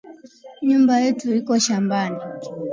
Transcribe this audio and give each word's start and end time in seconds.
Nyumba 0.67 0.93
yetu 1.03 1.27
iko 1.39 1.53
shambani 1.65 2.21